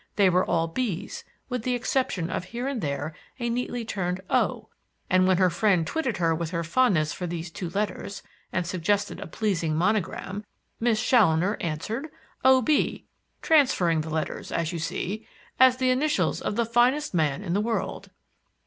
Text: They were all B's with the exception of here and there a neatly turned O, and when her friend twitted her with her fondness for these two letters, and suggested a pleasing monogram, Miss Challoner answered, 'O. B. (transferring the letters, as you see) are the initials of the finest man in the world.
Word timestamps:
They 0.15 0.31
were 0.31 0.43
all 0.43 0.67
B's 0.67 1.23
with 1.47 1.61
the 1.61 1.75
exception 1.75 2.31
of 2.31 2.45
here 2.45 2.67
and 2.67 2.81
there 2.81 3.13
a 3.37 3.51
neatly 3.51 3.85
turned 3.85 4.19
O, 4.31 4.69
and 5.11 5.27
when 5.27 5.37
her 5.37 5.51
friend 5.51 5.85
twitted 5.85 6.17
her 6.17 6.33
with 6.33 6.49
her 6.49 6.63
fondness 6.63 7.13
for 7.13 7.27
these 7.27 7.51
two 7.51 7.69
letters, 7.69 8.23
and 8.51 8.65
suggested 8.65 9.19
a 9.19 9.27
pleasing 9.27 9.75
monogram, 9.75 10.43
Miss 10.79 10.99
Challoner 10.99 11.55
answered, 11.61 12.09
'O. 12.43 12.63
B. 12.63 13.05
(transferring 13.43 14.01
the 14.01 14.09
letters, 14.09 14.51
as 14.51 14.73
you 14.73 14.79
see) 14.79 15.27
are 15.59 15.71
the 15.71 15.91
initials 15.91 16.41
of 16.41 16.55
the 16.55 16.65
finest 16.65 17.13
man 17.13 17.43
in 17.43 17.53
the 17.53 17.61
world. 17.61 18.09